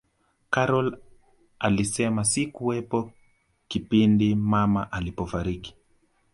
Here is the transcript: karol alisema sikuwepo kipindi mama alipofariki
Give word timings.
karol 0.49 0.97
alisema 1.59 2.25
sikuwepo 2.25 3.11
kipindi 3.67 4.35
mama 4.35 4.91
alipofariki 4.91 5.75